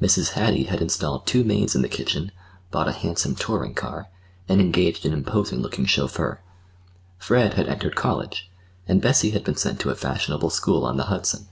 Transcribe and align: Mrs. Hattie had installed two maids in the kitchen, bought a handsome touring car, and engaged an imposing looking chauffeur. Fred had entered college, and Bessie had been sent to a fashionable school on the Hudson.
Mrs. 0.00 0.34
Hattie 0.34 0.62
had 0.66 0.80
installed 0.80 1.26
two 1.26 1.42
maids 1.42 1.74
in 1.74 1.82
the 1.82 1.88
kitchen, 1.88 2.30
bought 2.70 2.86
a 2.86 2.92
handsome 2.92 3.34
touring 3.34 3.74
car, 3.74 4.06
and 4.48 4.60
engaged 4.60 5.04
an 5.04 5.12
imposing 5.12 5.60
looking 5.60 5.86
chauffeur. 5.86 6.40
Fred 7.18 7.54
had 7.54 7.66
entered 7.66 7.96
college, 7.96 8.48
and 8.86 9.02
Bessie 9.02 9.30
had 9.32 9.42
been 9.42 9.56
sent 9.56 9.80
to 9.80 9.90
a 9.90 9.96
fashionable 9.96 10.50
school 10.50 10.84
on 10.86 10.98
the 10.98 11.06
Hudson. 11.06 11.48